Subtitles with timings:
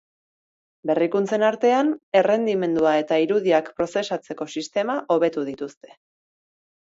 [0.91, 1.91] Berrikuntzen artean,
[2.21, 5.93] errendimendua eta irudiak prozesatzeko sistema hobetu dituzte.